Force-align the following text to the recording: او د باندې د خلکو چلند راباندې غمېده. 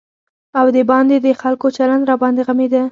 او 0.59 0.65
د 0.75 0.77
باندې 0.91 1.15
د 1.25 1.27
خلکو 1.41 1.67
چلند 1.77 2.07
راباندې 2.09 2.41
غمېده. 2.47 2.79